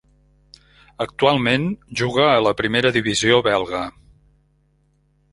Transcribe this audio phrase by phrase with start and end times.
[1.03, 1.67] Actualment
[1.99, 3.83] juga a la primera divisió belga.